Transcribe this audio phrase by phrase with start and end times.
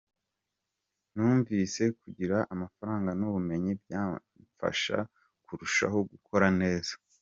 [1.13, 4.97] Numvise kugira amafaranga n’ubumenyi byamafasha
[5.45, 6.93] kurushaho gukora neza.